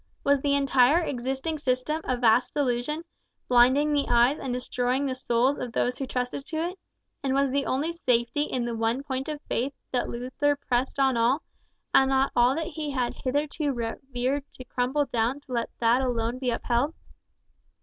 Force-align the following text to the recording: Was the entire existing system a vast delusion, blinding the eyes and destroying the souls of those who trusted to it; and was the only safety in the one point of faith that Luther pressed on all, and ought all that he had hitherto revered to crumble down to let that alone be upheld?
Was 0.23 0.41
the 0.41 0.55
entire 0.55 0.97
existing 1.03 1.59
system 1.59 2.01
a 2.05 2.17
vast 2.17 2.55
delusion, 2.55 3.03
blinding 3.47 3.93
the 3.93 4.07
eyes 4.09 4.39
and 4.39 4.51
destroying 4.51 5.05
the 5.05 5.13
souls 5.13 5.59
of 5.59 5.71
those 5.73 5.95
who 5.99 6.07
trusted 6.07 6.43
to 6.47 6.69
it; 6.71 6.79
and 7.21 7.35
was 7.35 7.51
the 7.51 7.67
only 7.67 7.91
safety 7.91 8.41
in 8.45 8.65
the 8.65 8.73
one 8.73 9.03
point 9.03 9.29
of 9.29 9.39
faith 9.43 9.73
that 9.91 10.09
Luther 10.09 10.55
pressed 10.55 10.97
on 10.97 11.17
all, 11.17 11.43
and 11.93 12.11
ought 12.11 12.31
all 12.35 12.55
that 12.55 12.65
he 12.69 12.89
had 12.89 13.13
hitherto 13.13 13.71
revered 13.71 14.43
to 14.53 14.63
crumble 14.63 15.05
down 15.05 15.39
to 15.41 15.51
let 15.53 15.69
that 15.79 16.01
alone 16.01 16.39
be 16.39 16.49
upheld? 16.49 16.95